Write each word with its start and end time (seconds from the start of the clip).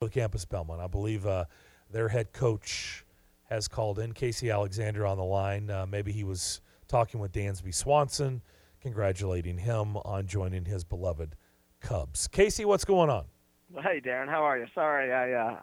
the 0.00 0.08
campus 0.08 0.46
Belmont. 0.46 0.80
I 0.80 0.86
believe 0.86 1.26
uh, 1.26 1.44
their 1.90 2.08
head 2.08 2.32
coach 2.32 3.04
has 3.50 3.68
called 3.68 3.98
in 3.98 4.14
Casey 4.14 4.48
Alexander 4.48 5.04
on 5.04 5.18
the 5.18 5.24
line. 5.24 5.68
Uh, 5.68 5.84
maybe 5.84 6.10
he 6.10 6.24
was 6.24 6.62
talking 6.88 7.20
with 7.20 7.32
Dansby 7.32 7.74
Swanson, 7.74 8.40
congratulating 8.80 9.58
him 9.58 9.98
on 9.98 10.26
joining 10.26 10.64
his 10.64 10.84
beloved 10.84 11.36
Cubs. 11.82 12.28
Casey, 12.28 12.64
what's 12.64 12.86
going 12.86 13.10
on? 13.10 13.26
Hey, 13.74 14.00
Darren, 14.00 14.28
how 14.28 14.42
are 14.42 14.56
you? 14.56 14.64
Sorry, 14.74 15.12
I 15.12 15.32
uh, 15.38 15.60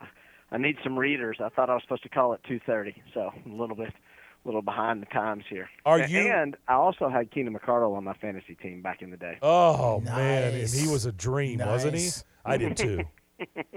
I 0.52 0.58
need 0.60 0.76
some 0.84 1.00
readers. 1.00 1.38
I 1.44 1.50
thought 1.50 1.72
I 1.72 1.74
was 1.74 1.82
supposed 1.82 2.04
to 2.04 2.10
call 2.10 2.36
at 2.36 2.44
two 2.44 2.60
thirty, 2.64 3.02
so 3.16 3.32
a 3.44 3.50
little 3.50 3.76
bit, 3.76 3.90
a 3.90 4.48
little 4.48 4.62
behind 4.62 5.02
the 5.02 5.08
times 5.08 5.46
here. 5.50 5.68
Are 5.84 6.00
you? 6.00 6.20
And 6.20 6.56
I 6.68 6.74
also 6.74 7.10
had 7.10 7.32
Keenan 7.32 7.56
McCardell 7.56 7.98
on 7.98 8.04
my 8.04 8.14
fantasy 8.14 8.54
team 8.54 8.84
back 8.84 9.02
in 9.02 9.10
the 9.10 9.18
day. 9.18 9.40
Oh 9.42 10.00
man, 10.02 10.54
and 10.54 10.70
he 10.70 10.88
was 10.88 11.08
a 11.08 11.12
dream, 11.12 11.58
wasn't 11.58 11.96
he? 11.96 12.10
I 12.46 12.58
did 12.58 12.78
too. 12.78 13.04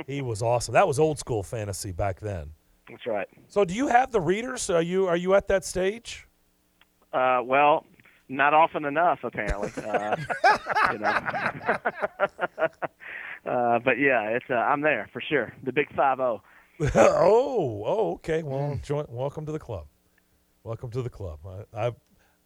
he 0.06 0.22
was 0.22 0.42
awesome. 0.42 0.74
That 0.74 0.86
was 0.86 0.98
old 0.98 1.18
school 1.18 1.42
fantasy 1.42 1.92
back 1.92 2.20
then. 2.20 2.50
That's 2.88 3.06
right. 3.06 3.28
So, 3.48 3.64
do 3.64 3.74
you 3.74 3.88
have 3.88 4.10
the 4.10 4.20
readers? 4.20 4.68
Are 4.70 4.82
you 4.82 5.06
are 5.06 5.16
you 5.16 5.34
at 5.34 5.48
that 5.48 5.64
stage? 5.64 6.26
Uh, 7.12 7.40
well, 7.44 7.86
not 8.28 8.54
often 8.54 8.84
enough, 8.84 9.20
apparently. 9.22 9.70
Uh, 9.82 10.16
you 10.92 10.98
know. 10.98 11.08
uh, 13.46 13.78
but 13.80 13.98
yeah, 13.98 14.28
it's 14.30 14.46
uh, 14.50 14.54
I'm 14.54 14.80
there 14.80 15.08
for 15.12 15.20
sure. 15.20 15.52
The 15.64 15.72
big 15.72 15.94
five 15.94 16.18
zero. 16.18 16.42
oh, 16.94 17.82
oh, 17.86 18.12
okay. 18.14 18.42
Well, 18.42 18.80
join, 18.82 19.04
welcome 19.08 19.44
to 19.46 19.52
the 19.52 19.58
club. 19.58 19.86
Welcome 20.64 20.90
to 20.92 21.02
the 21.02 21.10
club. 21.10 21.40
I, 21.74 21.86
I 21.86 21.92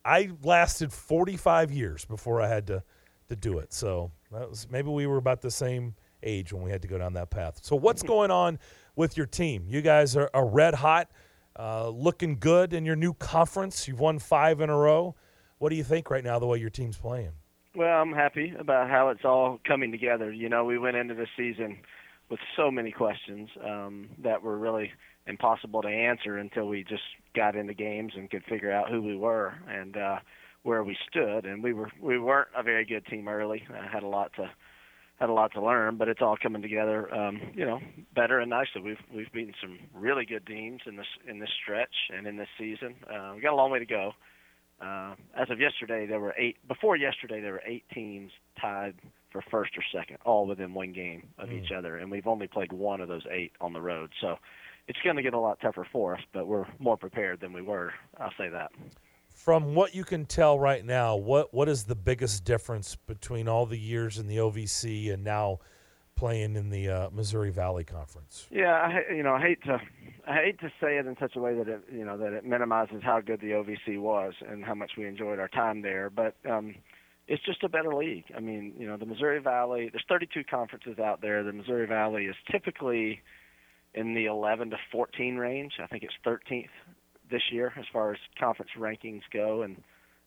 I 0.04 0.30
lasted 0.42 0.92
45 0.92 1.70
years 1.70 2.04
before 2.04 2.40
I 2.40 2.48
had 2.48 2.66
to 2.66 2.82
to 3.28 3.37
do 3.37 3.59
it. 3.59 3.73
So 3.73 4.10
that 4.32 4.48
was 4.48 4.66
maybe 4.70 4.90
we 4.90 5.06
were 5.06 5.16
about 5.16 5.40
the 5.40 5.51
same 5.51 5.95
age 6.24 6.52
when 6.52 6.62
we 6.62 6.70
had 6.70 6.83
to 6.83 6.88
go 6.88 6.98
down 6.98 7.12
that 7.14 7.30
path. 7.30 7.60
So 7.62 7.77
what's 7.77 8.02
going 8.02 8.30
on 8.30 8.59
with 8.96 9.16
your 9.16 9.27
team? 9.27 9.66
You 9.69 9.82
guys 9.82 10.16
are, 10.16 10.30
are 10.34 10.46
red 10.46 10.74
hot, 10.74 11.10
uh, 11.59 11.88
looking 11.88 12.38
good 12.38 12.73
in 12.73 12.85
your 12.85 12.96
new 12.96 13.15
conference. 13.15 13.87
You've 13.87 14.01
won 14.01 14.18
five 14.18 14.60
in 14.60 14.71
a 14.71 14.76
row. 14.76 15.15
What 15.59 15.68
do 15.71 15.76
you 15.76 15.85
think 15.85 16.10
right 16.10 16.24
now? 16.24 16.38
The 16.38 16.46
way 16.46 16.59
your 16.59 16.71
team's 16.71 16.96
playing? 16.96 17.32
Well, 17.76 18.01
I'm 18.01 18.13
happy 18.13 18.54
about 18.59 18.88
how 18.88 19.09
it's 19.09 19.24
all 19.24 19.59
coming 19.66 19.90
together. 19.90 20.32
You 20.32 20.48
know, 20.48 20.65
we 20.65 20.79
went 20.79 20.96
into 20.96 21.15
the 21.15 21.26
season 21.37 21.79
with 22.30 22.41
so 22.57 22.70
many 22.70 22.93
questions 22.93 23.48
um, 23.65 24.09
that 24.23 24.43
were 24.43 24.57
really 24.57 24.93
impossible 25.26 25.82
to 25.82 25.88
answer 25.88 26.37
until 26.37 26.68
we 26.68 26.85
just 26.85 27.02
got 27.35 27.57
into 27.57 27.74
games 27.74 28.13
and 28.16 28.30
could 28.30 28.45
figure 28.45 28.70
out 28.70 28.91
who 28.91 29.02
we 29.02 29.16
were 29.16 29.54
and 29.68 29.96
uh, 29.96 30.18
where 30.63 30.85
we 30.85 30.96
stood. 31.09 31.46
And 31.46 31.63
we 31.63 31.73
were 31.73 31.91
we 32.01 32.18
weren't 32.18 32.48
a 32.57 32.63
very 32.63 32.85
good 32.85 33.07
team 33.07 33.29
early. 33.29 33.65
I 33.73 33.87
had 33.93 34.02
a 34.02 34.09
lot 34.09 34.32
to 34.37 34.51
had 35.20 35.29
a 35.29 35.32
lot 35.32 35.52
to 35.52 35.62
learn, 35.62 35.96
but 35.96 36.09
it's 36.09 36.20
all 36.20 36.37
coming 36.37 36.62
together. 36.62 37.12
Um, 37.15 37.40
you 37.54 37.65
know, 37.65 37.80
better 38.15 38.40
and 38.40 38.51
nicely. 38.51 38.82
We've 38.82 38.98
we've 39.15 39.32
beaten 39.32 39.54
some 39.60 39.79
really 39.95 40.24
good 40.24 40.46
teams 40.46 40.82
in 40.87 40.96
this 40.96 41.07
in 41.29 41.38
this 41.38 41.51
stretch 41.62 41.95
and 42.15 42.26
in 42.26 42.37
this 42.37 42.48
season. 42.59 42.96
Uh, 43.09 43.32
we 43.35 43.40
got 43.42 43.52
a 43.52 43.57
long 43.57 43.70
way 43.70 43.79
to 43.79 43.87
go. 43.87 44.12
Uh, 44.80 45.15
as 45.37 45.48
of 45.51 45.60
yesterday, 45.60 46.04
there 46.07 46.20
were 46.20 46.35
eight. 46.37 46.57
Before 46.66 46.96
yesterday, 46.96 47.40
there 47.40 47.52
were 47.52 47.62
eight 47.65 47.85
teams 47.95 48.32
tied 48.60 48.95
for 49.30 49.42
first 49.51 49.73
or 49.76 49.82
second, 49.92 50.18
all 50.24 50.46
within 50.46 50.74
one 50.74 50.92
game 50.92 51.29
of 51.38 51.51
each 51.51 51.70
other, 51.76 51.96
and 51.96 52.10
we've 52.10 52.26
only 52.26 52.46
played 52.46 52.73
one 52.73 53.01
of 53.01 53.09
those 53.09 53.24
eight 53.30 53.52
on 53.60 53.73
the 53.73 53.80
road. 53.80 54.10
So 54.20 54.37
it's 54.88 54.98
going 55.02 55.16
to 55.16 55.23
get 55.23 55.35
a 55.35 55.40
lot 55.40 55.60
tougher 55.60 55.87
for 55.90 56.15
us, 56.15 56.20
but 56.32 56.46
we're 56.46 56.66
more 56.79 56.96
prepared 56.96 57.40
than 57.40 57.52
we 57.52 57.62
were. 57.62 57.92
I'll 58.20 58.35
say 58.38 58.48
that. 58.51 58.70
From 59.35 59.74
what 59.74 59.95
you 59.95 60.04
can 60.04 60.24
tell 60.24 60.59
right 60.59 60.85
now, 60.85 61.16
what 61.16 61.52
what 61.52 61.68
is 61.68 61.85
the 61.85 61.96
biggest 61.96 62.45
difference 62.45 62.96
between 62.96 63.49
all 63.49 63.66
the 63.66 63.79
years 63.79 64.19
in 64.19 64.26
the 64.26 64.38
OVC 64.38 65.12
and 65.12 65.22
now 65.22 65.59
playing 66.16 66.56
in 66.56 66.71
the 66.71 66.88
uh, 66.88 67.10
Missouri 67.12 67.50
Valley 67.50 67.84
Conference? 67.84 68.47
Yeah, 68.50 68.72
I, 68.72 69.12
you 69.12 69.22
know, 69.22 69.34
I 69.34 69.41
hate 69.41 69.62
to, 69.65 69.81
I 70.26 70.34
hate 70.37 70.60
to 70.60 70.69
say 70.81 70.99
it 70.99 71.06
in 71.06 71.16
such 71.19 71.37
a 71.37 71.41
way 71.41 71.54
that 71.54 71.69
it, 71.69 71.82
you 71.93 72.04
know, 72.04 72.16
that 72.16 72.32
it 72.32 72.44
minimizes 72.44 73.03
how 73.03 73.21
good 73.21 73.41
the 73.41 73.50
OVC 73.50 74.00
was 74.00 74.34
and 74.49 74.65
how 74.65 74.75
much 74.75 74.93
we 74.97 75.06
enjoyed 75.06 75.38
our 75.38 75.48
time 75.48 75.82
there. 75.82 76.10
But 76.10 76.37
um, 76.48 76.76
it's 77.26 77.44
just 77.44 77.62
a 77.64 77.69
better 77.69 77.94
league. 77.94 78.25
I 78.37 78.41
mean, 78.41 78.75
you 78.78 78.87
know, 78.87 78.97
the 78.97 79.06
Missouri 79.06 79.41
Valley. 79.41 79.88
There's 79.91 80.04
32 80.08 80.44
conferences 80.44 80.98
out 80.98 81.20
there. 81.20 81.42
The 81.42 81.53
Missouri 81.53 81.87
Valley 81.87 82.26
is 82.26 82.37
typically 82.50 83.20
in 83.94 84.14
the 84.14 84.26
11 84.26 84.70
to 84.70 84.76
14 84.92 85.37
range. 85.37 85.75
I 85.82 85.87
think 85.87 86.03
it's 86.03 86.14
13th 86.25 86.69
this 87.30 87.42
year 87.50 87.72
as 87.78 87.84
far 87.92 88.12
as 88.12 88.18
conference 88.38 88.72
rankings 88.78 89.22
go, 89.32 89.62
and 89.62 89.82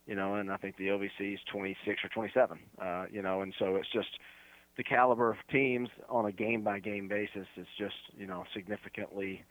you 0.05 0.15
know, 0.15 0.35
and 0.35 0.51
I 0.51 0.57
think 0.57 0.77
the 0.77 0.87
OVC 0.87 1.33
is 1.33 1.39
26 1.51 2.03
or 2.03 2.09
27. 2.09 2.59
Uh, 2.81 3.05
you 3.11 3.21
know, 3.21 3.41
and 3.41 3.53
so 3.59 3.75
it's 3.75 3.91
just 3.91 4.07
the 4.77 4.83
caliber 4.83 5.29
of 5.29 5.37
teams 5.51 5.89
on 6.09 6.25
a 6.25 6.31
game 6.31 6.63
by 6.63 6.79
game 6.79 7.07
basis 7.07 7.47
is 7.57 7.67
just 7.77 7.95
you 8.17 8.27
know 8.27 8.43
significantly 8.53 9.43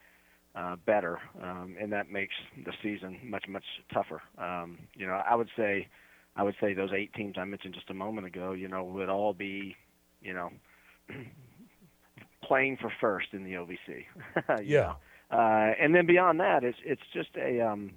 uh, 0.55 0.77
better, 0.87 1.21
um, 1.43 1.77
and 1.81 1.93
that 1.93 2.11
makes 2.11 2.35
the 2.65 2.73
season 2.83 3.19
much 3.23 3.45
much 3.49 3.65
tougher. 3.93 4.23
Um, 4.39 4.79
you 4.95 5.07
know, 5.07 5.21
I 5.29 5.35
would 5.35 5.51
say, 5.57 5.89
I 6.35 6.43
would 6.43 6.55
say 6.61 6.73
those 6.73 6.91
eight 6.95 7.13
teams 7.13 7.37
I 7.39 7.45
mentioned 7.45 7.75
just 7.75 7.91
a 7.91 7.95
moment 7.95 8.27
ago, 8.27 8.53
you 8.53 8.69
know, 8.69 8.83
would 8.85 9.11
all 9.11 9.35
be, 9.35 9.77
you 10.23 10.33
know, 10.33 10.51
playing 12.47 12.77
for 12.81 12.93
first 13.01 13.29
in 13.33 13.45
the 13.45 13.55
OVC. 13.55 14.05
Yeah. 14.65 14.95
Uh, 15.29 15.73
and 15.81 15.93
then 15.93 16.07
beyond 16.07 16.39
that, 16.39 16.63
it's 16.63 16.79
it's 16.85 17.03
just 17.13 17.31
a 17.37 17.61
um, 17.61 17.91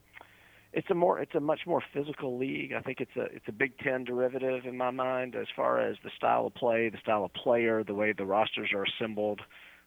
it's 0.74 0.90
a 0.90 0.96
more 0.96 1.20
it's 1.20 1.36
a 1.36 1.40
much 1.40 1.62
more 1.68 1.82
physical 1.94 2.38
league. 2.38 2.74
I 2.74 2.82
think 2.82 3.00
it's 3.02 3.16
a 3.16 3.26
it's 3.26 3.48
a 3.48 3.52
Big 3.52 3.78
Ten 3.78 4.04
derivative 4.04 4.66
in 4.66 4.76
my 4.78 4.90
mind 4.90 5.36
as 5.36 5.48
far 5.56 5.80
as 5.80 5.98
the 6.04 6.10
style 6.18 6.48
of 6.48 6.56
play, 6.56 6.90
the 6.90 6.98
style 6.98 7.24
of 7.24 7.34
player, 7.34 7.84
the 7.84 7.94
way 7.94 8.14
the 8.14 8.26
rosters 8.26 8.72
are 8.74 8.84
assembled, 8.84 9.42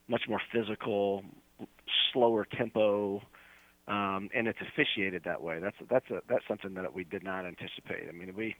much 0.08 0.22
more 0.28 0.40
physical, 0.52 1.24
slower 2.12 2.46
tempo, 2.56 3.22
um, 3.88 4.28
and 4.34 4.46
it's 4.46 4.58
officiated 4.60 5.22
that 5.24 5.42
way. 5.42 5.58
That's 5.60 5.76
that's 5.90 6.10
a 6.10 6.22
that's 6.28 6.46
something 6.46 6.74
that 6.74 6.94
we 6.94 7.04
did 7.04 7.24
not 7.24 7.44
anticipate. 7.44 8.08
I 8.08 8.12
mean, 8.12 8.34
we 8.36 8.56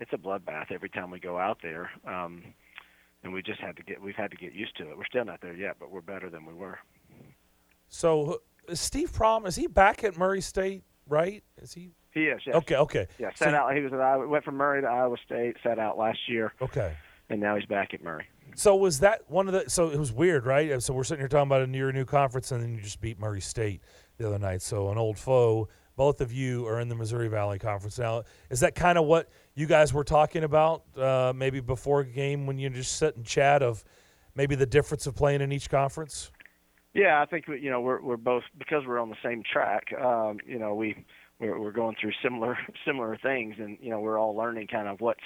it's 0.00 0.12
a 0.12 0.18
bloodbath 0.18 0.72
every 0.72 0.88
time 0.88 1.10
we 1.10 1.20
go 1.20 1.38
out 1.38 1.58
there, 1.62 1.90
um, 2.06 2.42
and 3.24 3.32
we 3.32 3.42
just 3.42 3.60
had 3.60 3.76
to 3.76 3.82
get 3.82 4.00
we've 4.00 4.14
had 4.14 4.30
to 4.30 4.36
get 4.36 4.52
used 4.52 4.76
to 4.76 4.88
it. 4.90 4.96
We're 4.96 5.06
still 5.06 5.24
not 5.24 5.40
there 5.40 5.54
yet, 5.54 5.76
but 5.80 5.90
we're 5.90 6.00
better 6.02 6.30
than 6.30 6.46
we 6.46 6.54
were. 6.54 6.78
So 7.88 8.40
is 8.68 8.80
Steve 8.80 9.12
Prohm 9.12 9.46
is 9.46 9.56
he 9.56 9.66
back 9.66 10.04
at 10.04 10.16
Murray 10.16 10.40
State? 10.40 10.84
Right? 11.08 11.42
Is 11.60 11.74
he? 11.74 11.90
He 12.12 12.26
is, 12.26 12.40
yes. 12.46 12.54
Okay. 12.54 12.76
Okay. 12.76 13.06
Yeah, 13.18 13.30
So 13.34 13.46
sat 13.46 13.54
out. 13.54 13.74
He 13.74 13.82
was 13.82 13.92
at 13.92 14.00
Iowa, 14.00 14.26
went 14.28 14.44
from 14.44 14.54
Murray 14.56 14.80
to 14.80 14.86
Iowa 14.86 15.16
State, 15.26 15.56
sat 15.64 15.78
out 15.80 15.98
last 15.98 16.20
year, 16.28 16.52
Okay. 16.62 16.94
and 17.28 17.40
now 17.40 17.56
he's 17.56 17.66
back 17.66 17.92
at 17.92 18.02
Murray. 18.04 18.26
So 18.54 18.76
was 18.76 19.00
that 19.00 19.22
one 19.28 19.48
of 19.48 19.52
the? 19.52 19.68
So 19.68 19.90
it 19.90 19.98
was 19.98 20.12
weird, 20.12 20.46
right? 20.46 20.80
So 20.82 20.94
we're 20.94 21.02
sitting 21.04 21.20
here 21.20 21.28
talking 21.28 21.48
about 21.48 21.62
a 21.62 21.66
near 21.66 21.90
new 21.92 22.04
conference, 22.04 22.52
and 22.52 22.62
then 22.62 22.74
you 22.74 22.80
just 22.80 23.00
beat 23.00 23.18
Murray 23.18 23.40
State 23.40 23.82
the 24.16 24.28
other 24.28 24.38
night. 24.38 24.62
So 24.62 24.90
an 24.90 24.98
old 24.98 25.18
foe. 25.18 25.68
Both 25.96 26.20
of 26.20 26.32
you 26.32 26.66
are 26.66 26.80
in 26.80 26.88
the 26.88 26.96
Missouri 26.96 27.28
Valley 27.28 27.60
Conference 27.60 28.00
now. 28.00 28.24
Is 28.50 28.58
that 28.60 28.74
kind 28.74 28.98
of 28.98 29.04
what 29.04 29.28
you 29.54 29.66
guys 29.66 29.92
were 29.92 30.04
talking 30.04 30.44
about? 30.44 30.82
Uh, 30.96 31.32
maybe 31.34 31.60
before 31.60 32.00
a 32.00 32.06
game 32.06 32.46
when 32.46 32.58
you 32.58 32.70
just 32.70 32.96
sit 32.96 33.16
and 33.16 33.24
chat 33.24 33.62
of 33.62 33.84
maybe 34.34 34.54
the 34.54 34.66
difference 34.66 35.06
of 35.06 35.14
playing 35.14 35.40
in 35.40 35.52
each 35.52 35.70
conference. 35.70 36.30
Yeah, 36.92 37.20
I 37.20 37.26
think 37.26 37.46
you 37.48 37.70
know 37.70 37.80
we're 37.80 38.00
we're 38.00 38.16
both 38.16 38.44
because 38.56 38.84
we're 38.86 39.00
on 39.00 39.10
the 39.10 39.16
same 39.22 39.42
track. 39.42 39.92
Um, 40.00 40.38
you 40.46 40.58
know, 40.58 40.74
we 40.74 41.04
we're, 41.40 41.58
we're 41.58 41.72
going 41.72 41.96
through 42.00 42.12
similar 42.22 42.56
similar 42.86 43.16
things, 43.16 43.56
and 43.58 43.78
you 43.80 43.90
know 43.90 44.00
we're 44.00 44.18
all 44.18 44.36
learning 44.36 44.68
kind 44.68 44.88
of 44.88 45.00
what's 45.00 45.24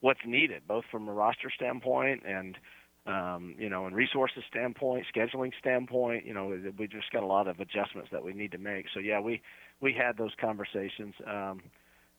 what's 0.00 0.20
needed, 0.24 0.62
both 0.68 0.84
from 0.90 1.08
a 1.08 1.12
roster 1.12 1.50
standpoint 1.54 2.22
and 2.26 2.56
um, 3.06 3.54
you 3.58 3.68
know, 3.68 3.86
and 3.86 3.96
resources 3.96 4.44
standpoint, 4.48 5.06
scheduling 5.14 5.52
standpoint. 5.58 6.26
You 6.26 6.34
know, 6.34 6.56
we 6.78 6.86
just 6.86 7.10
got 7.10 7.22
a 7.22 7.26
lot 7.26 7.48
of 7.48 7.58
adjustments 7.58 8.10
that 8.12 8.22
we 8.22 8.32
need 8.32 8.52
to 8.52 8.58
make. 8.58 8.86
So 8.92 9.00
yeah, 9.00 9.18
we 9.18 9.40
we 9.80 9.92
had 9.92 10.18
those 10.18 10.32
conversations. 10.40 11.14
Um, 11.26 11.62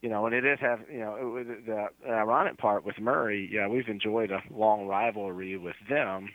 you 0.01 0.09
know, 0.09 0.25
and 0.25 0.33
it 0.35 0.45
is 0.45 0.59
have 0.59 0.81
you 0.91 0.99
know 0.99 1.15
it, 1.15 1.23
was- 1.23 1.47
the, 1.65 1.87
the 2.03 2.09
ironic 2.09 2.57
part 2.57 2.83
with 2.85 2.99
Murray. 2.99 3.49
Yeah, 3.51 3.67
we've 3.67 3.87
enjoyed 3.87 4.31
a 4.31 4.41
long 4.51 4.87
rivalry 4.87 5.57
with 5.57 5.75
them 5.89 6.29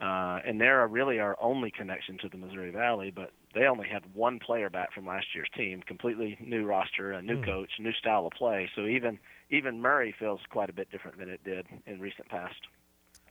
uh, 0.00 0.40
and 0.46 0.60
they're 0.60 0.86
really 0.86 1.18
our 1.20 1.36
only 1.40 1.70
connection 1.70 2.18
to 2.18 2.28
the 2.28 2.36
Missouri 2.36 2.70
Valley. 2.70 3.10
But 3.10 3.30
they 3.54 3.64
only 3.64 3.88
had 3.88 4.02
one 4.14 4.38
player 4.38 4.68
back 4.68 4.92
from 4.92 5.06
last 5.06 5.26
year's 5.34 5.48
team, 5.56 5.82
completely 5.86 6.36
new 6.38 6.66
roster, 6.66 7.12
a 7.12 7.22
new 7.22 7.38
Hmm. 7.38 7.44
coach, 7.44 7.70
new 7.78 7.92
style 7.94 8.26
of 8.26 8.32
play. 8.32 8.68
So 8.74 8.86
even 8.86 9.18
even 9.48 9.80
Murray 9.80 10.14
feels 10.18 10.40
quite 10.50 10.68
a 10.68 10.72
bit 10.72 10.90
different 10.90 11.18
than 11.18 11.28
it 11.30 11.42
did 11.44 11.66
in 11.86 12.00
recent 12.00 12.28
past. 12.28 12.60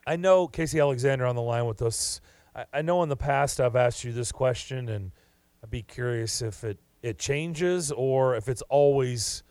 I 0.08 0.16
know 0.16 0.48
Casey 0.48 0.80
Alexander 0.80 1.26
on 1.26 1.36
the 1.36 1.42
line 1.42 1.66
with 1.66 1.82
us. 1.82 2.20
I, 2.56 2.66
I 2.74 2.82
know 2.82 3.04
in 3.04 3.10
the 3.10 3.18
past 3.18 3.60
I've 3.60 3.76
asked 3.76 4.04
you 4.04 4.12
this 4.12 4.32
question, 4.32 4.90
and 4.90 5.12
I'd 5.64 5.70
be 5.70 5.84
curious 5.84 6.42
if 6.42 6.64
it, 6.64 6.80
it 7.04 7.20
changes 7.20 7.92
or 7.92 8.36
if 8.36 8.48
it's 8.50 8.62
always 8.70 9.44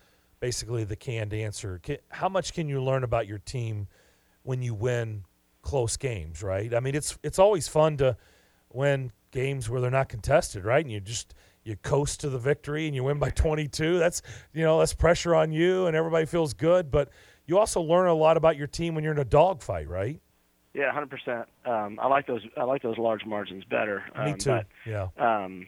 basically 0.45 0.85
the 0.85 0.95
canned 0.95 1.33
answer. 1.33 1.81
Can, 1.83 1.97
how 2.11 2.29
much 2.29 2.53
can 2.53 2.69
you 2.69 2.83
learn 2.83 3.03
about 3.03 3.27
your 3.27 3.39
team 3.39 3.89
when 4.43 4.61
you 4.61 4.75
win 4.75 5.25
close 5.63 5.97
games? 5.97 6.43
Right? 6.43 6.75
I 6.75 6.81
mean, 6.81 6.95
it's 6.95 7.19
it's 7.23 7.39
always 7.39 7.67
fun 7.67 7.97
to 7.99 8.19
win 8.71 9.11
games 9.31 9.71
where 9.71 9.81
they're 9.81 9.91
not 9.91 10.11
contested, 10.11 10.67
right? 10.67 10.85
And 10.85 10.93
you 10.93 11.01
just 11.01 11.35
you 11.63 11.77
coast 11.77 12.21
to 12.21 12.29
the 12.29 12.39
victory 12.39 12.87
and 12.87 12.95
you 12.95 13.05
win 13.05 13.19
by 13.19 13.31
22. 13.31 13.99
That's 13.99 14.21
you 14.53 14.63
know 14.63 14.81
that's 14.81 14.93
pressure 14.93 15.35
on 15.35 15.51
you, 15.51 15.87
and 15.87 15.97
everybody 15.97 16.27
feels 16.27 16.53
good. 16.53 16.91
But 16.91 17.09
you 17.47 17.59
also 17.59 17.81
learn 17.81 18.09
a 18.09 18.15
lot 18.15 18.37
about 18.37 18.59
your 18.59 18.67
team 18.67 18.95
when 18.95 19.03
you're 19.03 19.15
in 19.15 19.21
a 19.21 19.25
dogfight, 19.25 19.89
right? 19.89 20.21
Yeah, 20.75 20.93
hundred 20.93 21.09
percent. 21.09 21.49
Um, 21.65 21.99
I 22.03 22.09
like 22.09 22.27
those. 22.27 22.43
I 22.59 22.65
like 22.65 22.83
those 22.83 22.99
large 22.99 23.25
margins 23.25 23.65
better. 23.65 24.05
Um, 24.15 24.25
Me 24.27 24.37
too. 24.37 24.51
But, 24.51 24.67
yeah. 24.85 25.09
um, 25.17 25.67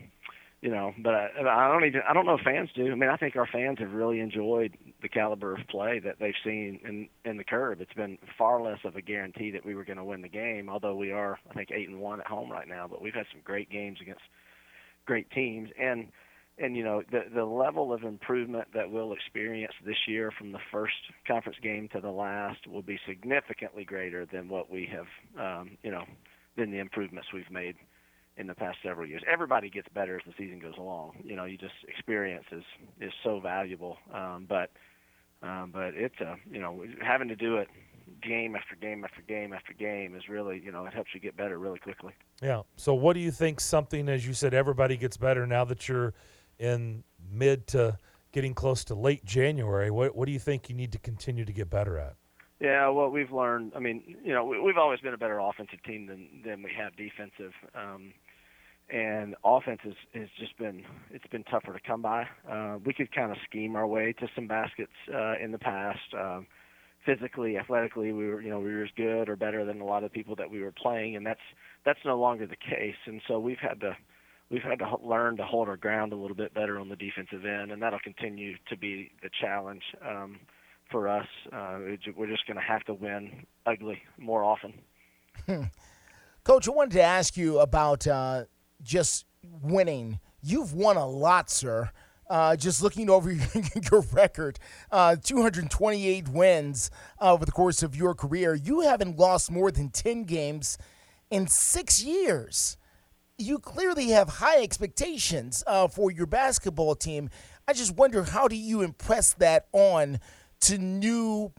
you 0.66 0.72
know, 0.72 0.92
but 0.98 1.14
I, 1.14 1.28
I 1.48 1.68
don't 1.70 1.84
even. 1.84 2.00
I 2.08 2.12
don't 2.12 2.26
know 2.26 2.34
if 2.34 2.40
fans 2.40 2.70
do. 2.74 2.90
I 2.90 2.96
mean, 2.96 3.08
I 3.08 3.16
think 3.16 3.36
our 3.36 3.46
fans 3.46 3.78
have 3.78 3.92
really 3.92 4.18
enjoyed 4.18 4.76
the 5.00 5.08
caliber 5.08 5.54
of 5.54 5.60
play 5.68 6.00
that 6.00 6.16
they've 6.18 6.34
seen 6.42 6.80
in 6.84 7.08
in 7.24 7.36
the 7.36 7.44
Curb. 7.44 7.80
It's 7.80 7.92
been 7.92 8.18
far 8.36 8.60
less 8.60 8.80
of 8.82 8.96
a 8.96 9.00
guarantee 9.00 9.52
that 9.52 9.64
we 9.64 9.76
were 9.76 9.84
going 9.84 9.98
to 9.98 10.04
win 10.04 10.22
the 10.22 10.28
game. 10.28 10.68
Although 10.68 10.96
we 10.96 11.12
are, 11.12 11.38
I 11.48 11.54
think, 11.54 11.70
eight 11.70 11.88
and 11.88 12.00
one 12.00 12.18
at 12.18 12.26
home 12.26 12.50
right 12.50 12.66
now. 12.66 12.88
But 12.90 13.00
we've 13.00 13.14
had 13.14 13.26
some 13.30 13.42
great 13.44 13.70
games 13.70 13.98
against 14.02 14.22
great 15.06 15.30
teams, 15.30 15.70
and 15.80 16.08
and 16.58 16.76
you 16.76 16.82
know 16.82 17.00
the 17.12 17.26
the 17.32 17.44
level 17.44 17.92
of 17.92 18.02
improvement 18.02 18.66
that 18.74 18.90
we'll 18.90 19.12
experience 19.12 19.72
this 19.84 20.08
year 20.08 20.32
from 20.36 20.50
the 20.50 20.58
first 20.72 20.94
conference 21.28 21.58
game 21.62 21.88
to 21.92 22.00
the 22.00 22.10
last 22.10 22.66
will 22.66 22.82
be 22.82 22.98
significantly 23.06 23.84
greater 23.84 24.26
than 24.26 24.48
what 24.48 24.68
we 24.68 24.90
have 24.90 25.06
um, 25.38 25.78
you 25.84 25.92
know 25.92 26.02
than 26.56 26.72
the 26.72 26.80
improvements 26.80 27.28
we've 27.32 27.52
made 27.52 27.76
in 28.36 28.46
the 28.46 28.54
past 28.54 28.78
several 28.82 29.06
years. 29.06 29.22
Everybody 29.30 29.70
gets 29.70 29.88
better 29.94 30.16
as 30.16 30.22
the 30.26 30.34
season 30.36 30.58
goes 30.58 30.76
along. 30.78 31.18
You 31.24 31.36
know, 31.36 31.44
you 31.44 31.56
just 31.56 31.74
experience 31.88 32.44
is 32.52 32.64
is 33.00 33.12
so 33.24 33.40
valuable. 33.40 33.98
Um, 34.12 34.46
but 34.48 34.70
um, 35.42 35.70
but 35.72 35.94
it's 35.94 36.20
a 36.20 36.36
you 36.50 36.60
know 36.60 36.84
having 37.00 37.28
to 37.28 37.36
do 37.36 37.56
it 37.56 37.68
game 38.22 38.54
after 38.56 38.76
game 38.76 39.04
after 39.04 39.22
game 39.22 39.52
after 39.52 39.72
game 39.72 40.14
is 40.14 40.28
really 40.28 40.62
you 40.64 40.70
know 40.70 40.86
it 40.86 40.94
helps 40.94 41.10
you 41.14 41.20
get 41.20 41.36
better 41.36 41.58
really 41.58 41.78
quickly. 41.78 42.12
Yeah. 42.42 42.62
So 42.76 42.94
what 42.94 43.14
do 43.14 43.20
you 43.20 43.30
think? 43.30 43.60
Something 43.60 44.08
as 44.08 44.26
you 44.26 44.34
said, 44.34 44.54
everybody 44.54 44.96
gets 44.96 45.16
better 45.16 45.46
now 45.46 45.64
that 45.64 45.88
you're 45.88 46.14
in 46.58 47.04
mid 47.30 47.66
to 47.68 47.98
getting 48.32 48.54
close 48.54 48.84
to 48.84 48.94
late 48.94 49.24
January. 49.24 49.90
What 49.90 50.14
what 50.14 50.26
do 50.26 50.32
you 50.32 50.38
think 50.38 50.68
you 50.68 50.74
need 50.74 50.92
to 50.92 50.98
continue 50.98 51.44
to 51.44 51.52
get 51.52 51.70
better 51.70 51.98
at? 51.98 52.16
Yeah, 52.60 52.88
well, 52.88 53.10
we've 53.10 53.32
learned. 53.32 53.72
I 53.76 53.80
mean, 53.80 54.16
you 54.24 54.32
know, 54.32 54.44
we, 54.44 54.56
have 54.68 54.78
always 54.78 55.00
been 55.00 55.12
a 55.12 55.18
better 55.18 55.38
offensive 55.38 55.82
team 55.82 56.06
than 56.06 56.28
than 56.44 56.62
we 56.62 56.70
have 56.76 56.96
defensive, 56.96 57.52
um, 57.74 58.14
and 58.92 59.34
offense 59.44 59.80
has, 59.82 59.94
has 60.14 60.28
just 60.38 60.56
been 60.58 60.84
it's 61.10 61.26
been 61.28 61.44
tougher 61.44 61.72
to 61.72 61.80
come 61.86 62.02
by. 62.02 62.26
Uh, 62.50 62.78
we 62.84 62.92
could 62.92 63.12
kind 63.14 63.30
of 63.30 63.38
scheme 63.48 63.76
our 63.76 63.86
way 63.86 64.12
to 64.20 64.28
some 64.34 64.46
baskets 64.46 64.92
uh, 65.12 65.34
in 65.42 65.52
the 65.52 65.58
past. 65.58 66.14
Um, 66.18 66.46
physically, 67.04 67.56
athletically, 67.56 68.12
we 68.12 68.26
were 68.28 68.40
you 68.40 68.50
know 68.50 68.60
we 68.60 68.72
were 68.72 68.84
as 68.84 68.90
good 68.96 69.28
or 69.28 69.36
better 69.36 69.64
than 69.64 69.80
a 69.80 69.84
lot 69.84 70.04
of 70.04 70.12
people 70.12 70.36
that 70.36 70.50
we 70.50 70.62
were 70.62 70.72
playing, 70.72 71.16
and 71.16 71.26
that's 71.26 71.40
that's 71.84 71.98
no 72.04 72.18
longer 72.18 72.46
the 72.46 72.56
case. 72.56 72.96
And 73.06 73.20
so 73.26 73.38
we've 73.38 73.58
had 73.58 73.80
to 73.80 73.96
we've 74.50 74.62
had 74.62 74.78
to 74.78 74.96
learn 75.02 75.36
to 75.38 75.44
hold 75.44 75.68
our 75.68 75.76
ground 75.76 76.12
a 76.12 76.16
little 76.16 76.36
bit 76.36 76.54
better 76.54 76.78
on 76.78 76.88
the 76.88 76.96
defensive 76.96 77.44
end, 77.44 77.72
and 77.72 77.82
that'll 77.82 77.98
continue 78.00 78.54
to 78.68 78.76
be 78.76 79.10
the 79.22 79.30
challenge 79.40 79.82
um, 80.06 80.38
for 80.90 81.08
us. 81.08 81.26
Uh, 81.52 81.78
we're 82.16 82.28
just 82.28 82.46
going 82.46 82.56
to 82.56 82.62
have 82.62 82.84
to 82.84 82.94
win 82.94 83.46
ugly 83.66 84.00
more 84.18 84.44
often. 84.44 84.74
Coach, 86.44 86.68
I 86.68 86.70
wanted 86.70 86.92
to 86.92 87.02
ask 87.02 87.36
you 87.36 87.58
about 87.58 88.06
uh, 88.06 88.44
just 88.82 89.24
winning. 89.42 90.20
You've 90.42 90.72
won 90.72 90.96
a 90.96 91.06
lot, 91.06 91.50
sir. 91.50 91.90
Uh, 92.28 92.56
just 92.56 92.82
looking 92.82 93.08
over 93.08 93.30
your 93.90 94.00
record, 94.12 94.58
uh, 94.90 95.14
228 95.14 96.28
wins 96.28 96.90
over 97.20 97.44
the 97.44 97.52
course 97.52 97.84
of 97.84 97.94
your 97.94 98.14
career. 98.14 98.52
You 98.54 98.80
haven't 98.80 99.16
lost 99.16 99.48
more 99.50 99.70
than 99.70 99.90
10 99.90 100.24
games 100.24 100.76
in 101.30 101.46
six 101.46 102.02
years 102.02 102.76
you 103.38 103.58
clearly 103.58 104.08
have 104.08 104.28
high 104.28 104.62
expectations 104.62 105.62
uh, 105.66 105.88
for 105.88 106.10
your 106.10 106.26
basketball 106.26 106.94
team. 106.94 107.30
I 107.68 107.72
just 107.72 107.94
wonder 107.94 108.22
how 108.22 108.48
do 108.48 108.56
you 108.56 108.82
impress 108.82 109.34
that 109.34 109.66
on 109.72 110.20
to 110.60 110.78
new 110.78 111.52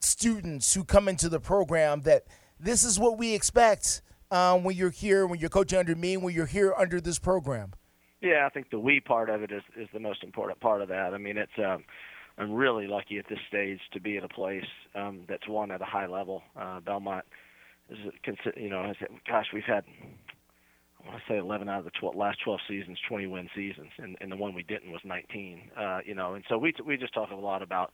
students 0.00 0.74
who 0.74 0.84
come 0.84 1.08
into 1.08 1.28
the 1.28 1.40
program 1.40 2.02
that 2.02 2.24
this 2.60 2.84
is 2.84 2.98
what 2.98 3.18
we 3.18 3.34
expect 3.34 4.02
um, 4.30 4.64
when 4.64 4.76
you're 4.76 4.90
here, 4.90 5.26
when 5.26 5.38
you're 5.38 5.50
coaching 5.50 5.78
under 5.78 5.94
me, 5.94 6.16
when 6.16 6.34
you're 6.34 6.46
here 6.46 6.74
under 6.76 7.00
this 7.00 7.18
program. 7.18 7.72
Yeah, 8.20 8.46
I 8.46 8.48
think 8.48 8.70
the 8.70 8.78
we 8.78 9.00
part 9.00 9.30
of 9.30 9.42
it 9.42 9.52
is 9.52 9.62
is 9.76 9.88
the 9.92 10.00
most 10.00 10.24
important 10.24 10.60
part 10.60 10.82
of 10.82 10.88
that. 10.88 11.14
I 11.14 11.18
mean, 11.18 11.36
it's 11.36 11.52
um, 11.58 11.84
I'm 12.38 12.52
really 12.52 12.86
lucky 12.86 13.18
at 13.18 13.28
this 13.28 13.38
stage 13.48 13.80
to 13.92 14.00
be 14.00 14.16
at 14.16 14.24
a 14.24 14.28
place 14.28 14.64
um, 14.94 15.24
that's 15.28 15.46
won 15.48 15.70
at 15.70 15.80
a 15.80 15.84
high 15.84 16.06
level. 16.06 16.42
Uh, 16.58 16.80
Belmont 16.80 17.24
is, 17.90 17.98
you 18.56 18.70
know, 18.70 18.92
gosh, 19.28 19.46
we've 19.52 19.64
had 19.64 19.84
I 21.06 21.08
want 21.10 21.22
to 21.26 21.32
say 21.32 21.38
11 21.38 21.68
out 21.68 21.78
of 21.78 21.84
the 21.84 21.92
12, 22.00 22.16
last 22.16 22.38
12 22.42 22.60
seasons, 22.68 22.98
20 23.08 23.26
win 23.26 23.48
seasons, 23.54 23.90
and, 23.98 24.16
and 24.20 24.32
the 24.32 24.36
one 24.36 24.54
we 24.54 24.62
didn't 24.62 24.90
was 24.90 25.00
19. 25.04 25.70
Uh, 25.76 25.98
you 26.04 26.14
know, 26.14 26.34
and 26.34 26.44
so 26.48 26.58
we 26.58 26.74
we 26.84 26.96
just 26.96 27.14
talk 27.14 27.30
a 27.30 27.34
lot 27.34 27.62
about 27.62 27.92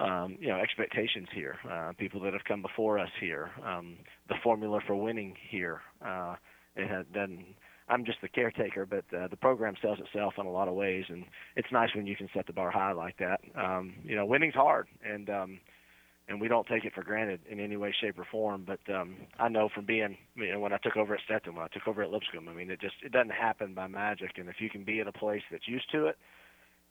um, 0.00 0.36
you 0.40 0.48
know 0.48 0.56
expectations 0.56 1.28
here, 1.34 1.56
uh, 1.70 1.92
people 1.98 2.20
that 2.22 2.32
have 2.32 2.44
come 2.44 2.62
before 2.62 2.98
us 2.98 3.10
here, 3.20 3.50
um, 3.64 3.96
the 4.28 4.36
formula 4.42 4.80
for 4.86 4.96
winning 4.96 5.34
here. 5.50 5.80
Uh, 6.04 6.36
it 6.76 6.88
had 6.88 7.12
been. 7.12 7.44
I'm 7.88 8.04
just 8.04 8.18
the 8.22 8.28
caretaker, 8.28 8.86
but 8.86 9.04
uh, 9.16 9.26
the 9.26 9.36
program 9.36 9.74
sells 9.82 9.98
itself 9.98 10.34
in 10.38 10.46
a 10.46 10.50
lot 10.50 10.68
of 10.68 10.74
ways, 10.74 11.04
and 11.08 11.24
it's 11.56 11.66
nice 11.72 11.88
when 11.94 12.06
you 12.06 12.14
can 12.14 12.28
set 12.32 12.46
the 12.46 12.52
bar 12.52 12.70
high 12.70 12.92
like 12.92 13.16
that. 13.18 13.40
Um, 13.56 13.94
you 14.04 14.14
know, 14.14 14.24
winning's 14.24 14.54
hard, 14.54 14.86
and 15.04 15.28
um, 15.28 15.60
and 16.28 16.40
we 16.40 16.46
don't 16.46 16.66
take 16.68 16.84
it 16.84 16.94
for 16.94 17.02
granted 17.02 17.40
in 17.50 17.58
any 17.58 17.76
way, 17.76 17.92
shape, 18.00 18.16
or 18.18 18.26
form. 18.30 18.64
But 18.64 18.94
um, 18.94 19.16
I 19.40 19.48
know 19.48 19.68
from 19.74 19.84
being, 19.84 20.16
you 20.36 20.52
know, 20.52 20.60
when 20.60 20.72
I 20.72 20.78
took 20.78 20.96
over 20.96 21.14
at 21.14 21.20
Stetson, 21.24 21.56
when 21.56 21.64
I 21.64 21.68
took 21.68 21.88
over 21.88 22.02
at 22.02 22.10
Lipscomb, 22.10 22.48
I 22.48 22.54
mean, 22.54 22.70
it 22.70 22.80
just 22.80 22.94
it 23.04 23.10
doesn't 23.10 23.32
happen 23.32 23.74
by 23.74 23.88
magic. 23.88 24.38
And 24.38 24.48
if 24.48 24.56
you 24.60 24.70
can 24.70 24.84
be 24.84 25.00
at 25.00 25.08
a 25.08 25.12
place 25.12 25.42
that's 25.50 25.66
used 25.66 25.90
to 25.90 26.06
it 26.06 26.16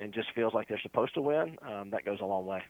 and 0.02 0.14
just 0.14 0.28
feels 0.36 0.54
like 0.54 0.68
they're 0.68 0.82
supposed 0.84 1.14
to 1.14 1.22
win, 1.22 1.58
um, 1.66 1.90
that 1.92 2.04
goes 2.04 2.20
a 2.22 2.26
long 2.26 2.46
way. 2.46 2.62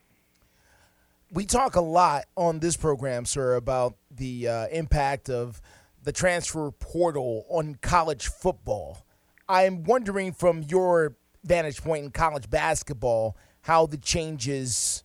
We 1.31 1.45
talk 1.45 1.75
a 1.75 1.81
lot 1.81 2.25
on 2.35 2.59
this 2.59 2.75
program, 2.75 3.25
sir, 3.25 3.55
about 3.55 3.95
the 4.09 4.47
uh, 4.47 4.67
impact 4.67 5.29
of 5.29 5.61
the 6.03 6.11
transfer 6.11 6.71
portal 6.71 7.45
on 7.49 7.75
college 7.81 8.27
football. 8.27 9.05
I'm 9.47 9.83
wondering 9.83 10.31
from 10.31 10.63
your 10.63 11.15
vantage 11.43 11.81
point 11.81 12.05
in 12.05 12.11
college 12.11 12.49
basketball 12.49 13.37
how 13.61 13.85
the 13.85 13.97
changes 13.97 15.03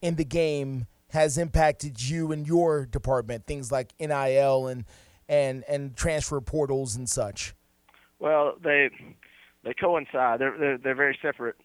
in 0.00 0.16
the 0.16 0.24
game 0.24 0.86
has 1.08 1.38
impacted 1.38 2.02
you 2.02 2.32
and 2.32 2.46
your 2.46 2.86
department, 2.86 3.46
things 3.46 3.70
like 3.70 3.92
NIL 4.00 4.66
and 4.66 4.84
and 5.28 5.64
and 5.68 5.96
transfer 5.96 6.40
portals 6.40 6.96
and 6.96 7.08
such? 7.08 7.54
Well, 8.18 8.54
they 8.62 8.90
they 9.64 9.74
coincide. 9.74 10.40
They're 10.40 10.56
they're, 10.58 10.78
they're 10.78 10.94
very 10.94 11.18
separate 11.20 11.56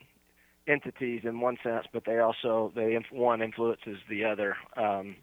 entities 0.67 1.21
in 1.23 1.39
one 1.39 1.57
sense, 1.63 1.85
but 1.91 2.03
they 2.05 2.19
also 2.19 2.71
they 2.75 2.97
one 3.11 3.41
influences 3.41 3.97
the 4.09 4.23
other 4.25 4.55
um, 4.77 5.15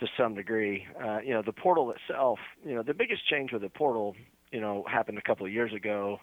to 0.00 0.06
some 0.18 0.34
degree. 0.34 0.86
Uh, 1.02 1.18
you 1.24 1.32
know, 1.32 1.42
the 1.42 1.52
portal 1.52 1.92
itself. 1.92 2.38
You 2.64 2.74
know, 2.74 2.82
the 2.82 2.94
biggest 2.94 3.26
change 3.28 3.52
with 3.52 3.62
the 3.62 3.68
portal, 3.70 4.14
you 4.52 4.60
know, 4.60 4.84
happened 4.90 5.18
a 5.18 5.22
couple 5.22 5.46
of 5.46 5.52
years 5.52 5.72
ago. 5.72 6.18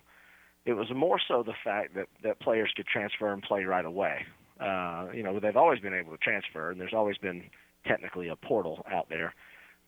It 0.66 0.73
was 0.73 0.87
more 0.95 1.19
so 1.28 1.44
the 1.44 1.54
fact 1.63 1.95
that 1.95 2.07
that 2.23 2.39
players 2.39 2.71
could 2.75 2.87
transfer 2.87 3.31
and 3.33 3.42
play 3.42 3.63
right 3.63 3.85
away. 3.85 4.25
Uh, 4.59 5.07
you 5.13 5.23
know, 5.23 5.39
they've 5.39 5.57
always 5.57 5.80
been 5.80 5.94
able 5.94 6.11
to 6.11 6.18
transfer, 6.18 6.71
and 6.71 6.80
there's 6.80 6.94
always 6.94 7.18
been 7.18 7.44
technically 7.85 8.30
a 8.30 8.35
portal 8.35 8.85
out 8.92 9.07
there. 9.09 9.33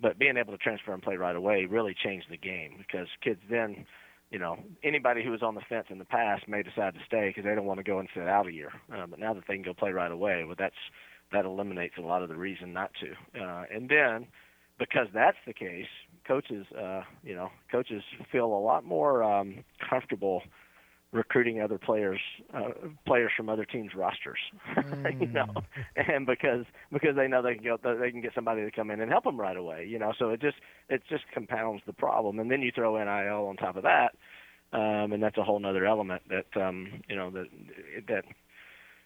But 0.02 0.20
being 0.20 0.36
able 0.36 0.52
to 0.52 0.58
transfer 0.58 0.94
and 0.94 1.02
play 1.02 1.16
right 1.16 1.36
away 1.36 1.66
really 1.66 1.96
changed 2.04 2.28
the 2.30 2.38
game 2.38 2.74
because 2.78 3.08
kids 3.24 3.40
then, 3.50 3.86
you 4.36 4.40
know, 4.40 4.58
anybody 4.84 5.24
who 5.24 5.32
was 5.32 5.42
on 5.42 5.56
the 5.56 5.62
fence 5.62 5.86
in 5.90 5.98
the 5.98 6.04
past 6.04 6.46
may 6.46 6.62
decide 6.62 6.94
to 6.94 7.00
stay 7.08 7.30
because 7.30 7.46
they 7.46 7.56
don't 7.56 7.64
want 7.64 7.78
to 7.78 7.86
go 7.86 8.00
and 8.00 8.10
sit 8.14 8.28
out 8.28 8.48
a 8.48 8.52
year. 8.52 8.70
Uh, 8.94 9.08
but 9.08 9.18
now 9.18 9.34
that 9.34 9.44
they 9.48 9.54
can 9.54 9.64
go 9.64 9.74
play 9.74 9.94
right 9.94 10.12
away, 10.12 10.44
well, 10.44 10.58
that's 10.60 10.76
that 11.32 11.46
eliminates 11.46 11.94
a 11.98 12.02
lot 12.02 12.22
of 12.22 12.28
the 12.28 12.36
reason 12.36 12.74
not 12.74 12.92
to. 13.00 13.42
Uh, 13.42 13.64
and 13.74 13.88
then, 13.88 14.28
because 14.78 15.08
that's 15.14 15.38
the 15.48 15.54
case, 15.54 15.88
coaches, 16.28 16.66
uh, 16.78 17.04
you 17.24 17.34
know, 17.34 17.48
coaches 17.72 18.04
feel 18.30 18.48
a 18.48 18.60
lot 18.60 18.84
more 18.84 19.24
um, 19.24 19.64
comfortable 19.90 20.42
recruiting 21.16 21.62
other 21.62 21.78
players 21.78 22.20
uh, 22.54 22.70
players 23.08 23.32
from 23.36 23.50
other 23.50 23.66
teams 23.66 23.92
rosters 23.96 24.40
mm. 24.78 25.22
you 25.22 25.28
know? 25.28 25.48
And 25.96 26.26
because 26.26 26.66
because 26.92 27.16
they 27.16 27.28
know 27.28 27.42
they 27.42 27.56
can 27.56 27.64
get 27.64 27.82
they 27.84 28.12
can 28.12 28.22
get 28.22 28.34
somebody 28.36 28.64
to 28.64 28.72
come 28.72 28.92
in 28.92 29.00
and 29.00 29.10
help 29.10 29.24
them 29.24 29.40
right 29.40 29.56
away 29.56 29.88
you 29.90 29.98
know? 29.98 30.14
So 30.20 30.30
it 30.30 30.42
just 30.42 30.58
it 30.90 31.02
just 31.10 31.24
compounds 31.34 31.82
the 31.88 31.94
problem. 31.94 32.40
And 32.40 32.52
then 32.52 32.62
you 32.62 32.72
throw 32.76 32.98
NIL 32.98 33.48
on 33.48 33.56
top 33.56 33.78
of 33.78 33.84
that 33.84 34.10
um 34.74 35.14
and 35.14 35.24
that's 35.24 35.38
a 35.38 35.44
whole 35.44 35.64
other 35.66 35.86
element 35.86 36.22
that 36.30 36.62
um 36.62 37.02
you 37.08 37.16
know 37.16 37.32
that 37.32 37.46
that 38.08 38.26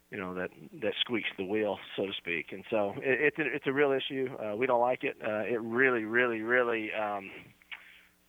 you 0.10 0.18
know 0.18 0.34
that 0.34 0.50
that 0.82 0.94
squeaks 1.02 1.30
the 1.38 1.46
wheel 1.46 1.78
so 1.96 2.08
to 2.08 2.14
speak. 2.18 2.48
And 2.52 2.64
so 2.72 2.94
it, 2.98 3.34
it's 3.34 3.38
a, 3.38 3.56
it's 3.56 3.68
a 3.68 3.74
real 3.74 3.92
issue. 3.92 4.30
Uh 4.44 4.56
we 4.56 4.66
don't 4.66 4.82
like 4.82 5.04
it. 5.04 5.18
Uh 5.24 5.42
it 5.42 5.62
really 5.62 6.06
really 6.06 6.42
really 6.42 6.90
um 6.94 7.30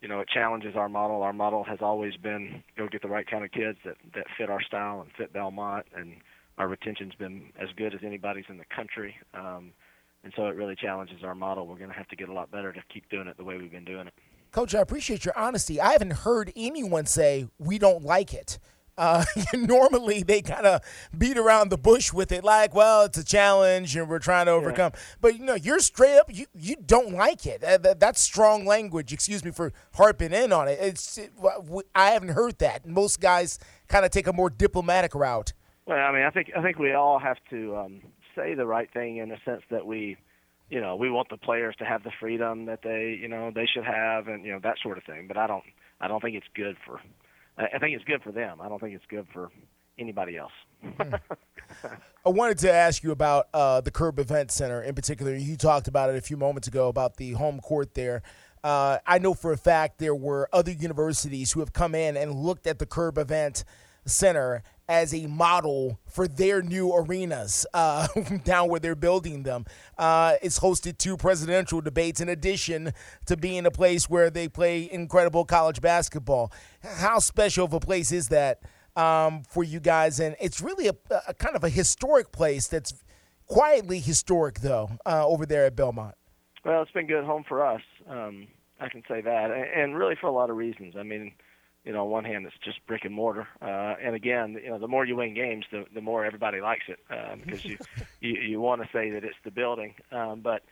you 0.01 0.07
know, 0.07 0.19
it 0.19 0.27
challenges 0.27 0.75
our 0.75 0.89
model. 0.89 1.21
Our 1.21 1.33
model 1.33 1.63
has 1.63 1.79
always 1.81 2.15
been 2.17 2.63
go 2.77 2.87
get 2.87 3.01
the 3.01 3.07
right 3.07 3.29
kind 3.29 3.45
of 3.45 3.51
kids 3.51 3.77
that 3.85 3.97
that 4.15 4.25
fit 4.37 4.49
our 4.49 4.61
style 4.61 5.01
and 5.01 5.11
fit 5.15 5.31
Belmont, 5.31 5.85
and 5.95 6.15
our 6.57 6.67
retention's 6.67 7.13
been 7.15 7.51
as 7.59 7.69
good 7.75 7.93
as 7.93 8.01
anybody's 8.03 8.45
in 8.49 8.57
the 8.57 8.65
country. 8.75 9.15
Um, 9.33 9.71
and 10.23 10.33
so 10.35 10.45
it 10.47 10.55
really 10.55 10.75
challenges 10.75 11.23
our 11.23 11.35
model. 11.35 11.65
We're 11.67 11.77
going 11.77 11.89
to 11.89 11.95
have 11.95 12.07
to 12.09 12.15
get 12.15 12.29
a 12.29 12.33
lot 12.33 12.51
better 12.51 12.71
to 12.71 12.79
keep 12.93 13.09
doing 13.09 13.27
it 13.27 13.37
the 13.37 13.43
way 13.43 13.57
we've 13.57 13.71
been 13.71 13.85
doing 13.85 14.07
it. 14.07 14.13
Coach, 14.51 14.75
I 14.75 14.79
appreciate 14.79 15.23
your 15.23 15.37
honesty. 15.37 15.79
I 15.79 15.93
haven't 15.93 16.11
heard 16.11 16.51
anyone 16.55 17.05
say 17.05 17.47
we 17.57 17.79
don't 17.79 18.03
like 18.03 18.33
it. 18.33 18.59
Uh, 18.97 19.23
normally, 19.53 20.23
they 20.23 20.41
kind 20.41 20.65
of 20.65 20.81
beat 21.17 21.37
around 21.37 21.69
the 21.69 21.77
bush 21.77 22.13
with 22.13 22.31
it, 22.31 22.43
like, 22.43 22.73
"Well, 22.73 23.03
it's 23.03 23.17
a 23.17 23.23
challenge, 23.23 23.95
and 23.95 24.09
we're 24.09 24.19
trying 24.19 24.45
to 24.45 24.51
overcome." 24.51 24.91
Yeah. 24.93 25.01
But 25.21 25.39
you 25.39 25.45
know, 25.45 25.55
you're 25.55 25.79
straight 25.79 26.17
up. 26.17 26.33
You 26.33 26.45
you 26.53 26.75
don't 26.75 27.13
like 27.13 27.45
it. 27.45 27.63
Uh, 27.63 27.93
that's 27.97 28.21
strong 28.21 28.65
language. 28.65 29.13
Excuse 29.13 29.43
me 29.43 29.51
for 29.51 29.73
harping 29.93 30.33
in 30.33 30.51
on 30.53 30.67
it. 30.67 30.79
It's 30.81 31.17
it, 31.17 31.31
I 31.95 32.11
haven't 32.11 32.29
heard 32.29 32.59
that. 32.59 32.85
Most 32.85 33.19
guys 33.19 33.59
kind 33.87 34.05
of 34.05 34.11
take 34.11 34.27
a 34.27 34.33
more 34.33 34.49
diplomatic 34.49 35.15
route. 35.15 35.53
Well, 35.85 35.97
I 35.97 36.11
mean, 36.11 36.23
I 36.23 36.29
think 36.29 36.51
I 36.55 36.61
think 36.61 36.79
we 36.79 36.93
all 36.93 37.19
have 37.19 37.37
to 37.49 37.77
um, 37.77 38.01
say 38.35 38.53
the 38.53 38.65
right 38.65 38.91
thing 38.93 39.17
in 39.17 39.29
the 39.29 39.37
sense 39.45 39.63
that 39.69 39.85
we 39.85 40.17
you 40.71 40.79
know, 40.79 40.95
we 40.95 41.11
want 41.11 41.29
the 41.29 41.37
players 41.37 41.75
to 41.79 41.85
have 41.85 42.03
the 42.03 42.11
freedom 42.17 42.65
that 42.65 42.79
they, 42.81 43.19
you 43.21 43.27
know, 43.27 43.51
they 43.53 43.65
should 43.65 43.83
have, 43.83 44.29
and 44.29 44.45
you 44.45 44.53
know 44.53 44.59
that 44.63 44.77
sort 44.81 44.97
of 44.97 45.03
thing. 45.03 45.27
But 45.27 45.37
I 45.37 45.45
don't, 45.45 45.65
I 45.99 46.07
don't 46.07 46.21
think 46.21 46.35
it's 46.35 46.47
good 46.55 46.77
for. 46.85 47.01
I 47.73 47.79
think 47.79 47.95
it's 47.95 48.05
good 48.05 48.21
for 48.23 48.31
them. 48.31 48.59
I 48.61 48.69
don't 48.69 48.79
think 48.79 48.95
it's 48.95 49.05
good 49.09 49.27
for 49.33 49.51
anybody 49.99 50.37
else. 50.37 50.51
I 52.25 52.29
wanted 52.29 52.57
to 52.59 52.71
ask 52.71 53.03
you 53.03 53.11
about 53.11 53.47
uh, 53.53 53.81
the 53.81 53.91
Curb 53.91 54.19
Event 54.19 54.51
Center 54.51 54.81
in 54.81 54.95
particular. 54.95 55.35
You 55.35 55.57
talked 55.57 55.87
about 55.87 56.09
it 56.09 56.15
a 56.15 56.21
few 56.21 56.37
moments 56.37 56.67
ago 56.67 56.87
about 56.87 57.17
the 57.17 57.33
home 57.33 57.59
court 57.59 57.93
there. 57.93 58.23
Uh, 58.63 58.99
I 59.07 59.17
know 59.19 59.33
for 59.33 59.51
a 59.51 59.57
fact 59.57 59.97
there 59.97 60.15
were 60.15 60.47
other 60.53 60.71
universities 60.71 61.51
who 61.51 61.61
have 61.61 61.73
come 61.73 61.95
in 61.95 62.15
and 62.15 62.33
looked 62.33 62.67
at 62.67 62.79
the 62.79 62.85
Curb 62.85 63.17
Event 63.17 63.63
Center 64.05 64.63
as 64.91 65.13
a 65.13 65.25
model 65.25 65.97
for 66.05 66.27
their 66.27 66.61
new 66.61 66.93
arenas 66.93 67.65
uh, 67.73 68.07
down 68.43 68.67
where 68.67 68.81
they're 68.81 68.93
building 68.93 69.43
them. 69.43 69.63
Uh, 69.97 70.33
it's 70.41 70.59
hosted 70.59 70.97
two 70.97 71.15
presidential 71.15 71.79
debates 71.79 72.19
in 72.19 72.27
addition 72.27 72.91
to 73.25 73.37
being 73.37 73.65
a 73.65 73.71
place 73.71 74.09
where 74.09 74.29
they 74.29 74.49
play 74.49 74.91
incredible 74.91 75.45
college 75.45 75.79
basketball. 75.79 76.51
How 76.83 77.19
special 77.19 77.63
of 77.63 77.71
a 77.71 77.79
place 77.79 78.11
is 78.11 78.27
that 78.27 78.63
um, 78.97 79.43
for 79.43 79.63
you 79.63 79.79
guys? 79.79 80.19
And 80.19 80.35
it's 80.41 80.59
really 80.59 80.89
a, 80.89 80.95
a, 81.25 81.33
kind 81.35 81.55
of 81.55 81.63
a 81.63 81.69
historic 81.69 82.33
place 82.33 82.67
that's 82.67 82.93
quietly 83.47 84.01
historic, 84.01 84.59
though, 84.59 84.91
uh, 85.05 85.25
over 85.25 85.45
there 85.45 85.63
at 85.63 85.73
Belmont. 85.73 86.15
Well, 86.65 86.81
it's 86.81 86.91
been 86.91 87.07
good 87.07 87.23
home 87.23 87.45
for 87.47 87.65
us. 87.65 87.81
Um, 88.09 88.49
I 88.81 88.89
can 88.89 89.03
say 89.07 89.21
that, 89.21 89.51
and 89.51 89.95
really 89.95 90.15
for 90.19 90.27
a 90.27 90.33
lot 90.33 90.49
of 90.49 90.57
reasons. 90.57 90.95
I 90.97 91.03
mean, 91.03 91.31
you 91.83 91.91
know, 91.91 92.03
on 92.03 92.09
one 92.11 92.25
hand, 92.25 92.45
it's 92.45 92.55
just 92.63 92.85
brick 92.85 93.05
and 93.05 93.13
mortar, 93.13 93.47
uh, 93.61 93.95
and 94.01 94.15
again, 94.15 94.59
you 94.63 94.69
know, 94.69 94.77
the 94.77 94.87
more 94.87 95.05
you 95.05 95.15
win 95.15 95.33
games, 95.33 95.65
the 95.71 95.85
the 95.93 96.01
more 96.01 96.25
everybody 96.25 96.61
likes 96.61 96.83
it 96.87 96.99
uh, 97.09 97.35
because 97.43 97.65
you 97.65 97.77
you, 98.19 98.35
you 98.35 98.61
want 98.61 98.81
to 98.81 98.89
say 98.93 99.09
that 99.11 99.23
it's 99.23 99.37
the 99.43 99.51
building, 99.51 99.95
um, 100.11 100.41
but 100.41 100.63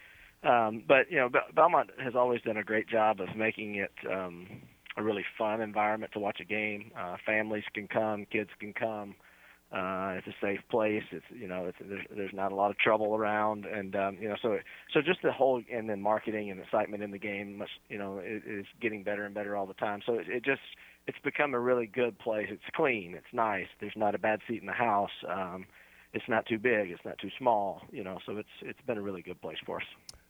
um, 0.43 0.83
but 0.87 1.11
you 1.11 1.17
know, 1.17 1.29
Belmont 1.53 1.89
has 2.01 2.15
always 2.15 2.41
done 2.41 2.57
a 2.57 2.63
great 2.63 2.87
job 2.87 3.19
of 3.19 3.35
making 3.35 3.75
it 3.75 3.91
um, 4.09 4.47
a 4.95 5.03
really 5.03 5.25
fun 5.37 5.61
environment 5.61 6.11
to 6.13 6.19
watch 6.19 6.39
a 6.39 6.45
game. 6.45 6.91
Uh, 6.97 7.17
families 7.25 7.63
can 7.73 7.87
come, 7.87 8.25
kids 8.25 8.49
can 8.59 8.73
come. 8.73 9.15
Uh, 9.19 9.23
it's 9.71 10.27
a 10.27 10.35
safe 10.41 10.59
place. 10.69 11.03
It's 11.11 11.25
you 11.31 11.47
know, 11.47 11.65
it's, 11.65 11.77
there's 11.81 12.05
there's 12.15 12.33
not 12.33 12.51
a 12.51 12.55
lot 12.55 12.71
of 12.71 12.77
trouble 12.77 13.15
around, 13.15 13.65
and 13.65 13.95
um, 13.95 14.17
you 14.19 14.29
know, 14.29 14.35
so 14.41 14.57
so 14.93 15.01
just 15.01 15.21
the 15.23 15.31
whole 15.31 15.61
and 15.71 15.89
then 15.89 16.01
marketing 16.01 16.51
and 16.51 16.59
excitement 16.59 17.03
in 17.03 17.11
the 17.11 17.17
game, 17.17 17.57
must, 17.57 17.71
you 17.89 17.97
know, 17.97 18.19
is, 18.19 18.41
is 18.45 18.65
getting 18.81 19.03
better 19.03 19.25
and 19.25 19.33
better 19.33 19.55
all 19.55 19.65
the 19.65 19.73
time. 19.75 20.01
So 20.05 20.13
it, 20.13 20.27
it 20.27 20.43
just 20.43 20.61
it's 21.07 21.17
become 21.23 21.53
a 21.53 21.59
really 21.59 21.87
good 21.87 22.17
place. 22.19 22.47
It's 22.49 22.61
clean. 22.75 23.15
It's 23.15 23.33
nice. 23.33 23.67
There's 23.79 23.93
not 23.95 24.15
a 24.15 24.19
bad 24.19 24.39
seat 24.47 24.61
in 24.61 24.67
the 24.67 24.73
house. 24.73 25.11
Um, 25.27 25.65
it's 26.13 26.27
not 26.27 26.45
too 26.45 26.57
big. 26.57 26.89
It's 26.89 27.05
not 27.05 27.17
too 27.19 27.29
small. 27.37 27.81
You 27.91 28.03
know, 28.03 28.19
so 28.25 28.37
it's 28.37 28.49
it's 28.61 28.81
been 28.85 28.97
a 28.97 29.01
really 29.01 29.21
good 29.21 29.41
place 29.41 29.57
for 29.65 29.77
us. 29.77 29.87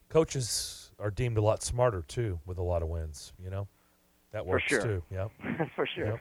Coaches 0.10 0.92
are 1.00 1.12
deemed 1.12 1.38
a 1.38 1.42
lot 1.42 1.64
smarter 1.64 2.04
too 2.08 2.40
with 2.46 2.58
a 2.58 2.64
lot 2.64 2.82
of 2.82 2.90
wins. 2.90 3.34
You 3.42 3.50
know, 3.50 3.68
that 4.32 4.46
works 4.46 4.66
sure. 4.68 4.82
too. 4.82 5.04
Yeah, 5.10 5.28
for 5.76 5.88
sure. 5.88 6.06
Yep. 6.06 6.20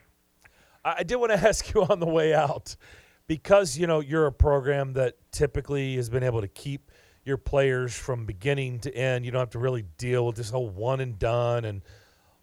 I 0.84 1.02
did 1.02 1.16
want 1.16 1.32
to 1.32 1.38
ask 1.48 1.74
you 1.74 1.82
on 1.82 1.98
the 1.98 2.06
way 2.06 2.32
out 2.32 2.76
because 3.28 3.78
you 3.78 3.86
know 3.86 4.00
you're 4.00 4.26
a 4.26 4.32
program 4.32 4.94
that 4.94 5.14
typically 5.30 5.94
has 5.94 6.10
been 6.10 6.24
able 6.24 6.40
to 6.40 6.48
keep 6.48 6.90
your 7.24 7.36
players 7.36 7.94
from 7.94 8.26
beginning 8.26 8.80
to 8.80 8.94
end. 8.96 9.24
You 9.24 9.30
don't 9.30 9.38
have 9.38 9.50
to 9.50 9.58
really 9.60 9.84
deal 9.98 10.26
with 10.26 10.34
this 10.34 10.50
whole 10.50 10.70
one 10.70 11.00
and 11.00 11.16
done 11.18 11.66
and 11.66 11.82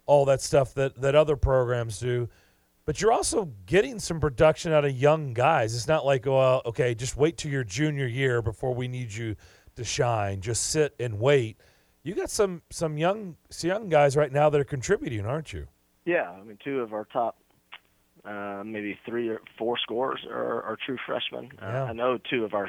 all 0.06 0.24
that 0.26 0.40
stuff 0.40 0.72
that, 0.74 0.98
that 1.02 1.14
other 1.14 1.36
programs 1.36 1.98
do. 1.98 2.28
But 2.86 3.02
you're 3.02 3.12
also 3.12 3.50
getting 3.66 3.98
some 3.98 4.20
production 4.20 4.72
out 4.72 4.84
of 4.84 4.92
young 4.92 5.34
guys. 5.34 5.74
It's 5.74 5.88
not 5.88 6.06
like, 6.06 6.24
well, 6.24 6.62
okay, 6.64 6.94
just 6.94 7.16
wait 7.16 7.36
till 7.36 7.50
your 7.50 7.64
junior 7.64 8.06
year 8.06 8.40
before 8.40 8.72
we 8.72 8.86
need 8.86 9.12
you 9.12 9.34
to 9.74 9.82
shine. 9.82 10.40
Just 10.40 10.70
sit 10.70 10.94
and 11.00 11.18
wait. 11.18 11.60
You 12.04 12.14
got 12.14 12.30
some 12.30 12.62
some 12.70 12.96
young 12.96 13.36
some 13.50 13.68
young 13.68 13.88
guys 13.88 14.16
right 14.16 14.30
now 14.30 14.48
that 14.48 14.60
are 14.60 14.64
contributing, 14.64 15.26
aren't 15.26 15.52
you? 15.52 15.66
Yeah, 16.04 16.30
I 16.30 16.44
mean, 16.44 16.56
two 16.62 16.80
of 16.80 16.92
our 16.92 17.04
top, 17.06 17.36
uh, 18.26 18.62
maybe 18.64 18.98
three 19.06 19.28
or 19.28 19.40
four 19.58 19.78
scores 19.78 20.20
are, 20.30 20.62
are 20.62 20.76
true 20.84 20.98
freshmen. 21.06 21.50
Uh, 21.60 21.66
yeah. 21.66 21.82
Uh, 21.82 21.86
I 21.86 21.92
know 21.92 22.18
two 22.30 22.44
of 22.44 22.54
our 22.54 22.68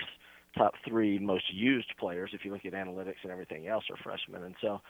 top 0.57 0.73
three 0.87 1.19
most 1.19 1.53
used 1.53 1.91
players, 1.99 2.31
if 2.33 2.45
you 2.45 2.51
look 2.51 2.65
at 2.65 2.73
analytics 2.73 3.23
and 3.23 3.31
everything 3.31 3.67
else, 3.67 3.85
are 3.89 3.97
freshmen, 3.97 4.43
and 4.43 4.55
so 4.61 4.81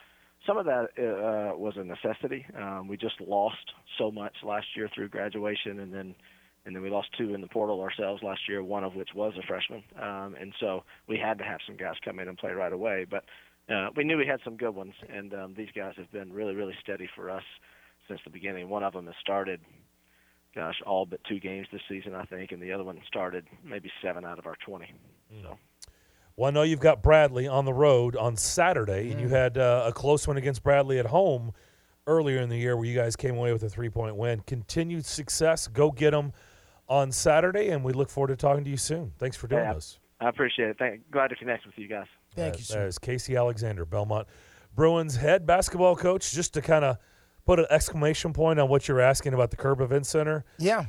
some 0.45 0.57
of 0.57 0.65
that 0.65 0.89
uh, 0.97 1.57
was 1.57 1.73
a 1.77 1.83
necessity. 1.83 2.45
Um, 2.55 2.87
we 2.87 2.95
just 2.97 3.19
lost 3.19 3.73
so 3.97 4.11
much 4.11 4.33
last 4.43 4.67
year 4.75 4.89
through 4.93 5.09
graduation, 5.09 5.79
and 5.79 5.93
then 5.93 6.15
and 6.65 6.75
then 6.75 6.83
we 6.83 6.89
lost 6.89 7.07
two 7.17 7.33
in 7.33 7.39
the 7.39 7.47
portal 7.47 7.79
ourselves 7.79 8.21
last 8.21 8.41
year, 8.49 8.61
one 8.61 8.83
of 8.83 8.93
which 8.93 9.09
was 9.15 9.33
a 9.41 9.47
freshman. 9.47 9.83
Um, 10.01 10.35
and 10.39 10.53
so 10.59 10.83
we 11.07 11.17
had 11.17 11.37
to 11.37 11.45
have 11.45 11.59
some 11.65 11.77
guys 11.77 11.95
come 12.03 12.19
in 12.19 12.27
and 12.27 12.37
play 12.37 12.51
right 12.51 12.73
away. 12.73 13.05
But 13.09 13.23
uh, 13.73 13.89
we 13.95 14.03
knew 14.03 14.17
we 14.17 14.27
had 14.27 14.41
some 14.43 14.57
good 14.57 14.75
ones, 14.75 14.93
and 15.09 15.33
um, 15.33 15.53
these 15.55 15.69
guys 15.73 15.93
have 15.95 16.11
been 16.11 16.33
really, 16.33 16.55
really 16.55 16.75
steady 16.83 17.09
for 17.15 17.29
us 17.29 17.43
since 18.09 18.19
the 18.25 18.29
beginning. 18.29 18.67
One 18.67 18.83
of 18.83 18.91
them 18.91 19.05
has 19.05 19.15
started, 19.21 19.61
gosh, 20.57 20.81
all 20.85 21.05
but 21.05 21.23
two 21.29 21.39
games 21.39 21.67
this 21.71 21.81
season, 21.87 22.15
I 22.15 22.25
think, 22.25 22.51
and 22.51 22.61
the 22.61 22.73
other 22.73 22.83
one 22.83 22.99
started 23.07 23.45
maybe 23.63 23.91
seven 24.01 24.25
out 24.25 24.39
of 24.39 24.47
our 24.47 24.55
20. 24.65 24.85
Mm. 25.31 25.43
So 25.43 25.57
well, 26.35 26.49
I 26.49 26.51
know 26.51 26.63
you've 26.63 26.79
got 26.79 27.01
Bradley 27.03 27.47
on 27.47 27.65
the 27.65 27.73
road 27.73 28.15
on 28.15 28.35
Saturday, 28.35 29.07
mm. 29.07 29.11
and 29.11 29.21
you 29.21 29.27
mm. 29.27 29.31
had 29.31 29.57
uh, 29.57 29.85
a 29.85 29.93
close 29.93 30.27
one 30.27 30.35
against 30.35 30.63
Bradley 30.63 30.97
at 30.99 31.05
home 31.05 31.53
earlier 32.07 32.39
in 32.39 32.49
the 32.49 32.57
year 32.57 32.75
where 32.75 32.85
you 32.85 32.95
guys 32.95 33.15
came 33.15 33.37
away 33.37 33.53
with 33.53 33.61
a 33.63 33.69
three 33.69 33.89
point 33.89 34.15
win. 34.15 34.41
Continued 34.47 35.05
success. 35.05 35.67
Go 35.67 35.91
get 35.91 36.11
them 36.11 36.33
on 36.89 37.11
Saturday, 37.11 37.69
and 37.69 37.83
we 37.83 37.93
look 37.93 38.09
forward 38.09 38.29
to 38.29 38.35
talking 38.35 38.63
to 38.63 38.69
you 38.69 38.77
soon. 38.77 39.13
Thanks 39.19 39.37
for 39.37 39.47
doing 39.47 39.63
yeah, 39.63 39.73
this. 39.73 39.99
I 40.19 40.29
appreciate 40.29 40.69
it. 40.69 40.77
Thank, 40.79 41.11
glad 41.11 41.27
to 41.27 41.35
connect 41.35 41.65
with 41.67 41.77
you 41.77 41.87
guys. 41.87 42.07
Thank 42.35 42.55
uh, 42.55 42.57
you, 42.57 42.63
sir. 42.63 42.79
That 42.79 42.87
is 42.87 42.97
Casey 42.97 43.35
Alexander, 43.35 43.85
Belmont 43.85 44.27
Bruins 44.75 45.17
head 45.17 45.45
basketball 45.45 45.95
coach. 45.95 46.31
Just 46.31 46.55
to 46.55 46.61
kind 46.61 46.83
of 46.83 46.97
put 47.47 47.59
an 47.59 47.65
exclamation 47.69 48.33
point 48.33 48.59
on 48.59 48.67
what 48.67 48.87
you're 48.87 48.99
asking 48.99 49.33
about 49.33 49.49
the 49.49 49.57
Curb 49.57 49.79
Event 49.79 50.05
Center. 50.05 50.43
Yeah. 50.59 50.85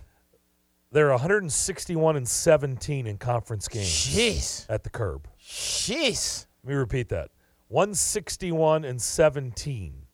They're 0.91 1.11
161 1.11 2.17
and 2.17 2.29
17 2.29 3.07
in 3.07 3.17
conference 3.17 3.69
games. 3.69 3.87
Jeez. 3.87 4.67
At 4.69 4.83
the 4.83 4.91
curb. 4.91 5.29
Jeez. 5.41 6.47
Let 6.65 6.71
me 6.71 6.75
repeat 6.77 7.11
that. 7.11 7.31
161 7.69 8.85
and 8.85 9.01
17 9.01 10.07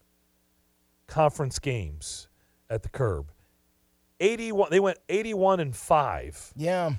conference 1.07 1.59
games 1.59 2.29
at 2.69 2.83
the 2.83 2.89
curb. 2.89 3.31
81 4.21 4.69
they 4.71 4.81
went 4.81 4.99
81 5.09 5.61
and 5.61 5.75
5. 5.75 6.53
Yeah. 6.57 6.91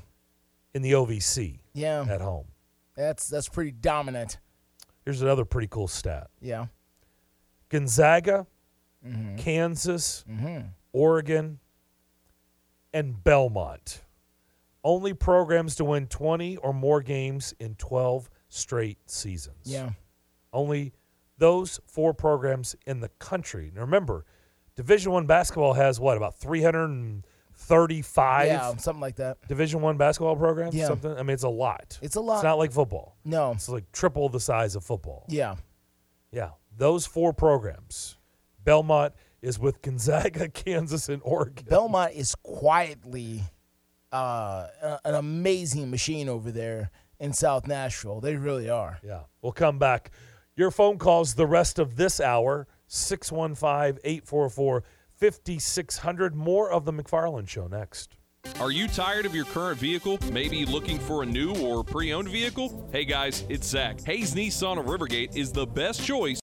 In 0.73 0.81
the 0.81 0.93
OVC. 0.93 1.59
Yeah. 1.73 2.05
At 2.09 2.21
home. 2.21 2.47
That's 2.95 3.27
that's 3.27 3.49
pretty 3.49 3.71
dominant. 3.71 4.39
Here's 5.03 5.21
another 5.21 5.45
pretty 5.45 5.67
cool 5.67 5.87
stat. 5.89 6.29
Yeah. 6.41 6.67
Gonzaga, 7.69 8.47
mm-hmm. 9.05 9.35
Kansas, 9.37 10.23
mm-hmm. 10.29 10.67
Oregon, 10.93 11.59
and 12.93 13.23
Belmont. 13.23 14.01
Only 14.83 15.13
programs 15.13 15.75
to 15.75 15.85
win 15.85 16.07
20 16.07 16.57
or 16.57 16.73
more 16.73 17.01
games 17.01 17.53
in 17.59 17.75
12 17.75 18.29
straight 18.49 19.09
seasons. 19.09 19.65
Yeah. 19.65 19.91
Only 20.53 20.93
those 21.37 21.79
four 21.87 22.13
programs 22.13 22.75
in 22.85 23.01
the 23.01 23.09
country. 23.19 23.71
Now 23.73 23.81
remember, 23.81 24.25
Division 24.75 25.11
1 25.11 25.25
basketball 25.25 25.73
has 25.73 25.99
what 25.99 26.17
about 26.17 26.37
335 26.37 28.47
Yeah, 28.47 28.75
something 28.77 29.01
like 29.01 29.17
that. 29.17 29.37
Division 29.47 29.81
1 29.81 29.97
basketball 29.97 30.35
programs, 30.35 30.75
yeah. 30.75 30.87
something. 30.87 31.11
I 31.11 31.23
mean 31.23 31.33
it's 31.33 31.43
a 31.43 31.49
lot. 31.49 31.99
It's 32.01 32.15
a 32.15 32.21
lot. 32.21 32.35
It's 32.35 32.43
not 32.43 32.57
like 32.57 32.71
football. 32.71 33.17
No. 33.25 33.51
It's 33.51 33.67
like 33.67 33.91
triple 33.91 34.29
the 34.29 34.39
size 34.39 34.75
of 34.75 34.83
football. 34.83 35.25
Yeah. 35.27 35.55
Yeah. 36.31 36.51
Those 36.77 37.05
four 37.05 37.33
programs. 37.33 38.17
Belmont 38.65 39.13
is 39.41 39.57
with 39.57 39.81
Gonzaga, 39.81 40.49
Kansas, 40.53 41.07
and 41.07 41.21
Oregon. 41.23 41.65
Belmont 41.69 42.13
is 42.13 42.35
quietly 42.43 43.43
uh, 44.11 44.67
an 45.05 45.15
amazing 45.15 45.89
machine 45.89 46.27
over 46.27 46.51
there 46.51 46.91
in 47.19 47.31
South 47.31 47.67
Nashville. 47.67 48.19
They 48.19 48.35
really 48.35 48.69
are. 48.69 48.99
Yeah. 49.03 49.21
We'll 49.41 49.53
come 49.53 49.79
back. 49.79 50.11
Your 50.57 50.71
phone 50.71 50.97
calls 50.97 51.35
the 51.35 51.45
rest 51.45 51.79
of 51.79 51.95
this 51.95 52.19
hour 52.19 52.67
615 52.87 53.99
844 54.03 54.83
5600. 55.17 56.35
More 56.35 56.69
of 56.69 56.85
the 56.85 56.91
McFarland 56.91 57.47
Show 57.47 57.67
next. 57.67 58.17
Are 58.59 58.71
you 58.71 58.87
tired 58.87 59.25
of 59.25 59.35
your 59.35 59.45
current 59.45 59.79
vehicle? 59.79 60.17
Maybe 60.31 60.65
looking 60.65 60.99
for 60.99 61.23
a 61.23 61.25
new 61.25 61.55
or 61.57 61.83
pre 61.83 62.13
owned 62.13 62.29
vehicle? 62.29 62.87
Hey 62.91 63.03
guys, 63.03 63.43
it's 63.49 63.67
Zach. 63.67 63.99
Hayes 64.01 64.33
Nissan 64.33 64.77
of 64.79 64.85
Rivergate 64.85 65.35
is 65.35 65.51
the 65.51 65.65
best 65.65 66.03
choice 66.03 66.33